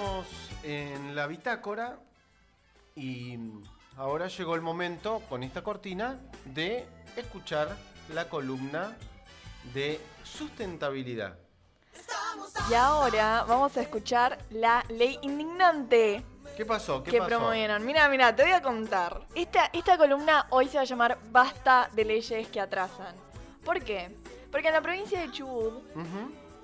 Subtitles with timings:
[0.00, 0.26] estamos
[0.62, 1.98] en la bitácora
[2.96, 3.38] y
[3.98, 6.86] ahora llegó el momento con esta cortina de
[7.16, 7.76] escuchar
[8.14, 8.96] la columna
[9.74, 11.36] de sustentabilidad.
[12.70, 16.24] Y ahora vamos a escuchar la ley indignante
[16.56, 17.02] ¿Qué pasó?
[17.02, 17.28] ¿Qué que pasó?
[17.28, 17.84] promovieron.
[17.84, 19.20] Mira, mira, te voy a contar.
[19.34, 23.14] Esta, esta columna hoy se va a llamar Basta de leyes que atrasan.
[23.64, 24.14] ¿Por qué?
[24.50, 25.84] Porque en la provincia de Chubut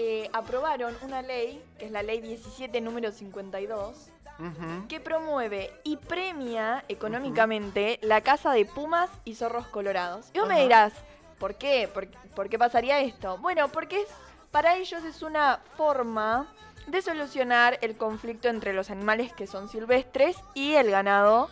[0.00, 4.88] eh, aprobaron una ley, que es la ley 17 número 52, ujú.
[4.88, 10.30] que promueve y premia económicamente la caza de pumas y zorros colorados.
[10.32, 10.92] Y vos me dirás,
[11.40, 11.90] ¿por qué?
[11.92, 13.38] ¿Por, por qué pasaría esto?
[13.38, 14.08] Bueno, porque es,
[14.52, 16.54] para ellos es una forma
[16.86, 21.50] de solucionar el conflicto entre los animales que son silvestres y el ganado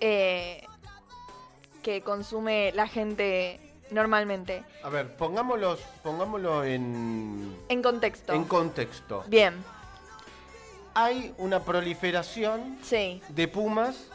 [0.00, 0.66] eh,
[1.84, 4.64] que consume la gente normalmente.
[4.82, 8.32] A ver, pongámoslo, pongámoslo en, En contexto.
[8.32, 9.24] en contexto.
[9.28, 9.62] Bien,
[10.94, 14.08] Hay una proliferación sí, de pumas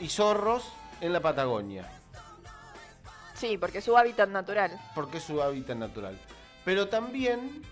[0.00, 0.64] y zorros
[1.00, 1.88] en la Patagonia,
[3.34, 4.78] sí, porque es su hábitat natural.
[4.94, 6.18] porque es su hábitat natural.
[6.64, 7.62] Pero también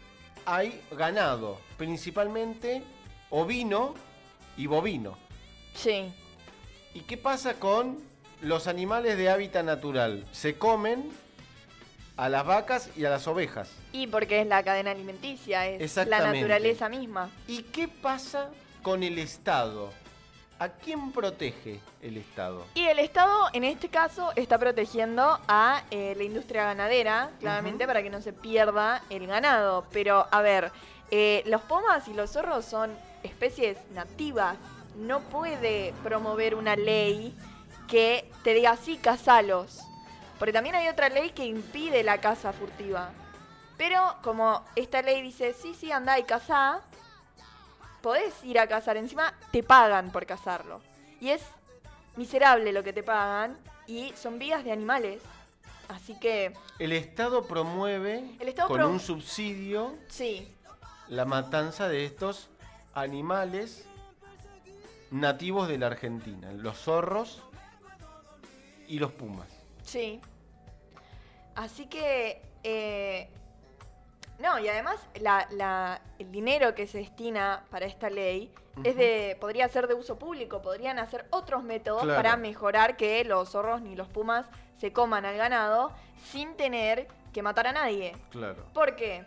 [0.47, 2.83] hay ganado, principalmente
[3.31, 3.95] ovino
[4.57, 5.19] y bovino.
[5.75, 6.13] Sí.
[6.95, 7.99] ¿Y qué pasa con
[8.41, 10.25] los animales de hábitat natural?
[10.33, 11.11] Se comen
[12.17, 13.71] a las vacas y a las ovejas.
[13.93, 17.31] Y porque es la cadena alimenticia, es la naturaleza misma.
[17.47, 18.51] ¿Y qué pasa
[18.83, 19.91] con el Estado?
[20.59, 22.65] ¿A quién protege el Estado?
[22.75, 28.03] Y el Estado, en este caso, está protegiendo a eh, la industria ganadera, claramente, para
[28.03, 29.87] que no se pierda el ganado.
[29.93, 30.73] Pero, a ver,
[31.11, 32.91] eh, los pomas y los zorros son
[33.23, 34.57] especies nativas.
[34.97, 37.37] No puede promover una ley
[37.87, 39.83] que te diga, sí, cazalos.
[40.39, 43.11] Porque también hay otra ley que impide la caza furtiva.
[43.77, 46.81] Pero como esta ley dice, sí, sí, anda y cazá,
[48.03, 48.97] podés ir a cazar.
[48.97, 50.81] Encima te pagan por cazarlo.
[51.21, 51.43] Y es
[52.17, 55.23] miserable lo que te pagan y son vidas de animales.
[55.89, 60.53] Así que, El Estado promueve El Estado con un subsidio sí,
[61.09, 62.49] la matanza de estos
[62.93, 63.87] animales
[65.13, 67.41] nativos de la Argentina, los zorros
[68.89, 69.56] y los pumas.
[69.87, 70.21] Sí.
[71.55, 73.31] Así que, eh,
[74.39, 78.53] no, y además la- la- el dinero que se destina para esta ley
[78.85, 82.17] es de, podría ser de uso público, podrían hacer otros métodos Claro.
[82.23, 84.45] para mejorar que los zorros ni los pumas
[84.77, 85.93] se coman al ganado
[86.31, 88.15] sin tener que matar a nadie.
[88.31, 88.67] Claro.
[88.75, 89.25] ¿Por qué?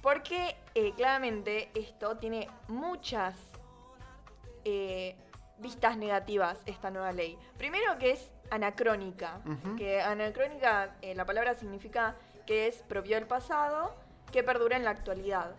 [0.00, 3.34] Porque eh, claramente esto tiene muchas
[4.64, 5.16] eh,
[5.58, 7.38] vistas negativas, esta nueva ley.
[7.56, 9.40] Primero que es anacrónica,
[9.76, 13.94] que anacrónica, eh, la palabra significa que es propio del pasado,
[14.32, 15.54] que perdura en la actualidad.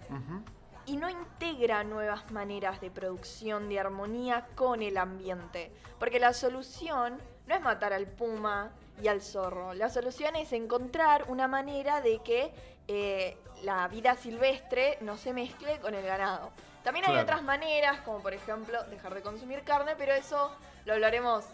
[0.86, 5.72] Y no integra nuevas maneras de producción de armonía con el ambiente.
[6.00, 8.72] Porque la solución no es matar al puma
[9.02, 9.74] y al zorro.
[9.74, 12.52] La solución es encontrar una manera de que
[12.88, 16.52] eh, la vida silvestre no se mezcle con el ganado.
[16.84, 17.24] También hay Claro.
[17.24, 20.52] otras maneras, como por ejemplo dejar de consumir carne, pero eso
[20.86, 21.46] lo hablaremos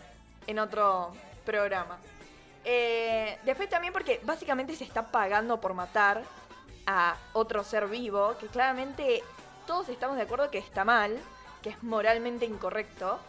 [0.48, 1.12] en otro
[1.46, 1.98] programa.
[2.64, 6.22] Eh, después también porque básicamente se está pagando por matar
[6.88, 9.24] a otro ser vivo, que claramente
[9.68, 11.18] todos estamos de acuerdo que está mal,
[11.62, 13.20] que es moralmente incorrecto,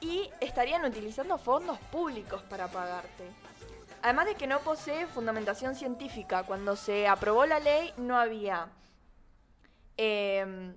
[0.00, 3.24] y estarían utilizando fondos públicos para pagarte.
[4.02, 8.68] Además de que no posee fundamentación científica, cuando se aprobó la ley no había...
[9.96, 10.74] em,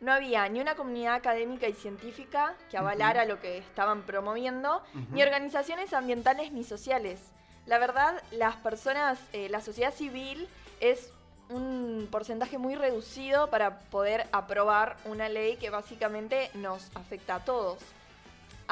[0.00, 5.22] no había ni una comunidad académica y científica que avalara lo que estaban promoviendo, ni
[5.22, 7.20] organizaciones ambientales ni sociales.
[7.66, 10.48] La verdad, las personas, eh, la sociedad civil
[10.80, 11.12] es
[11.50, 17.78] un porcentaje muy reducido para poder aprobar una ley que básicamente nos afecta a todos.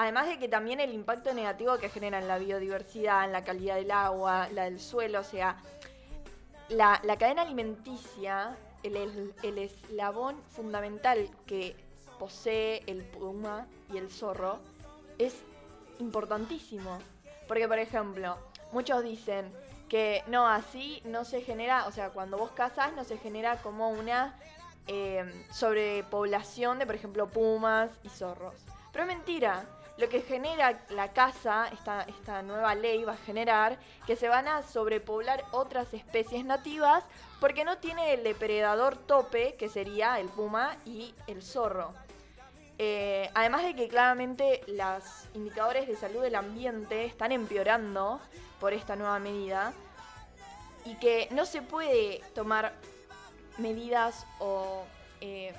[0.00, 3.74] Además de que también el impacto negativo que genera en la biodiversidad, en la calidad
[3.74, 5.56] del agua, la del suelo, o sea,
[6.68, 11.74] la, cadena alimenticia, el, eslabón fundamental que
[12.16, 14.60] posee el puma y el zorro,
[15.18, 15.34] es
[15.98, 17.00] importantísimo.
[17.48, 18.38] Porque, por ejemplo,
[18.70, 19.52] muchos dicen
[19.88, 23.90] que no, así no se genera, o sea, cuando vos cazas no se genera como
[23.90, 24.38] una
[24.86, 28.54] eh, sobrepoblación de, por ejemplo, pumas y zorros.
[28.92, 29.66] Pero es mentira.
[29.98, 34.46] Lo que genera la caza, esta, esta nueva ley va a generar que se van
[34.46, 37.02] a sobrepoblar otras especies nativas
[37.40, 41.92] porque no tiene el depredador tope, que sería el puma y el zorro.
[42.78, 45.02] Eh, además de que claramente los
[45.34, 48.20] indicadores de salud del ambiente están empeorando
[48.60, 49.72] por esta nueva medida
[50.84, 52.72] y que no se puede tomar
[53.56, 54.84] medidas o
[55.20, 55.52] eh,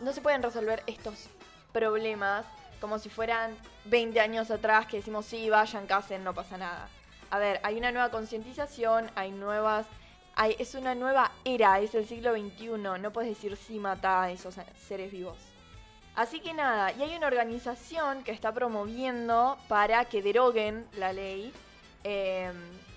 [0.00, 1.28] no se pueden resolver estos
[1.72, 2.44] problemas
[2.82, 6.88] como si fueran 20 años atrás que decimos sí, vayan, casen, no pasa nada.
[7.30, 9.86] A ver, hay una nueva concientización, hay nuevas...
[10.34, 12.70] Hay, es una nueva era, es el siglo XXI,
[13.00, 14.56] no puedes decir sí, mata a esos
[14.88, 15.38] seres vivos.
[16.16, 21.52] Así que nada, y hay una organización que está promoviendo para que deroguen la ley,
[22.02, 22.52] eh,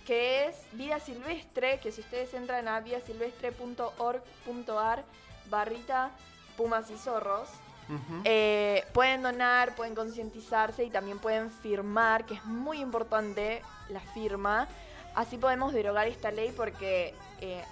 [0.08, 5.04] que es Vida Silvestre, que si ustedes entran a vidasilvestre.org.ar
[5.48, 6.10] barrita
[6.58, 7.50] Pumas y Zorros,
[8.24, 14.68] Eh, pueden donar, pueden concientizarse y también pueden firmar, que es muy importante la firma.
[15.14, 17.64] Así podemos derogar esta ley porque eh,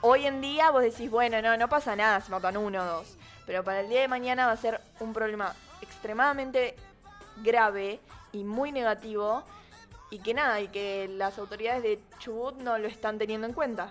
[0.00, 3.16] hoy en día vos decís, bueno, no, no pasa nada, se matan uno o dos.
[3.46, 6.76] Pero para el día de mañana va a ser un problema extremadamente
[7.42, 8.00] grave
[8.32, 9.44] y muy negativo.
[10.10, 13.90] Y que nada, y que las autoridades de Chubut no lo están teniendo en cuenta.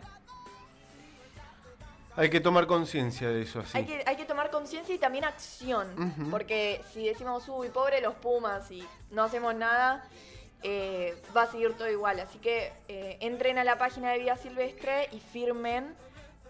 [2.15, 3.77] Hay que tomar conciencia de eso así.
[3.77, 6.29] Hay, que, hay que tomar conciencia y también acción.
[6.29, 10.03] Porque si decimos, uy, pobre los Pumas y no hacemos nada,
[10.63, 12.19] eh, va a seguir todo igual.
[12.19, 15.95] Así que eh, entren a la página de Vida Silvestre y firmen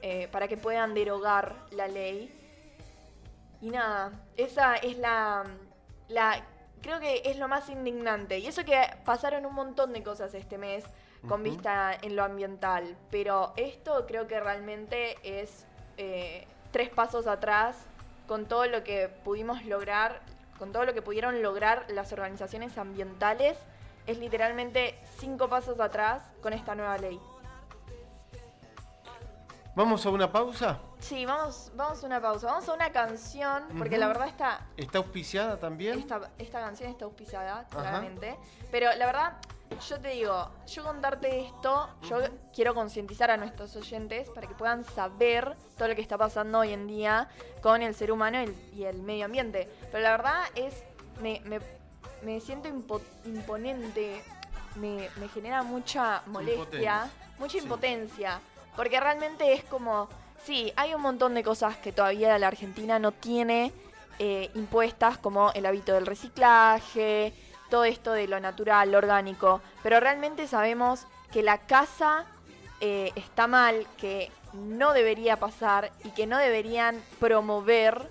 [0.02, 2.36] eh, para que puedan derogar la ley.
[3.62, 5.46] Y nada, esa es la,
[6.08, 6.44] la.
[6.82, 8.40] Creo que es lo más indignante.
[8.40, 10.84] Y eso que pasaron un montón de cosas este mes
[11.28, 12.98] con vista en lo ambiental.
[13.12, 15.66] Pero esto creo que realmente es
[15.98, 17.78] eh, tres pasos atrás
[18.28, 20.22] con todo lo que pudimos lograr,
[20.58, 23.58] con todo lo que pudieron lograr las organizaciones ambientales.
[24.08, 27.20] Es literalmente cinco pasos atrás con esta nueva ley.
[29.74, 30.80] ¿Vamos a una pausa?
[31.00, 32.48] Sí, vamos, vamos a una pausa.
[32.48, 35.98] Vamos a una canción, porque la verdad está ¿Está auspiciada también?
[35.98, 38.38] Esta, esta canción está auspiciada, claramente.
[38.70, 39.38] Pero la verdad,
[39.88, 42.18] yo te digo, yo contarte esto, yo
[42.54, 46.74] quiero concientizar a nuestros oyentes para que puedan saber todo lo que está pasando hoy
[46.74, 47.30] en día
[47.62, 48.40] con el ser humano
[48.74, 49.70] y el, medio ambiente.
[49.90, 50.84] Pero la verdad es,
[51.22, 51.60] me, me,
[52.24, 54.22] me siento impo- imponente,
[54.76, 57.10] me, me genera mucha molestia, Impotencia.
[57.40, 57.66] mucha Sí.
[58.76, 60.08] Porque realmente es como,
[60.44, 63.72] sí, hay un montón de cosas que todavía la Argentina no tiene
[64.20, 67.34] eh, impuestas, como el hábito del reciclaje,
[67.70, 69.62] todo esto de lo natural, lo orgánico.
[69.82, 72.26] Pero realmente sabemos que la casa
[72.82, 78.10] eh, está mal, que no debería pasar y que no deberían promover,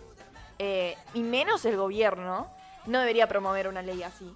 [0.59, 2.51] eh, y menos el gobierno,
[2.87, 4.35] no debería promover una ley así.